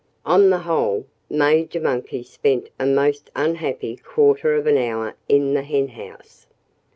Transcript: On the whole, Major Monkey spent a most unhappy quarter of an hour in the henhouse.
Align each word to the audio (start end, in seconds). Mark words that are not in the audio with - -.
On 0.25 0.49
the 0.49 0.57
whole, 0.57 1.05
Major 1.29 1.79
Monkey 1.79 2.23
spent 2.23 2.69
a 2.79 2.87
most 2.87 3.29
unhappy 3.35 3.97
quarter 3.97 4.55
of 4.55 4.65
an 4.65 4.75
hour 4.79 5.13
in 5.29 5.53
the 5.53 5.61
henhouse. 5.61 6.47